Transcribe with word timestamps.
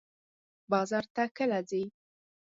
بازار 0.71 1.05
ته 1.15 1.23
کله 1.37 1.59
ځئ؟ 1.69 1.83